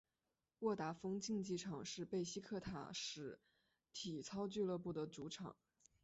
[0.61, 3.37] 沃达丰竞技场是贝西克塔什
[3.93, 5.55] 体操俱乐部的主场。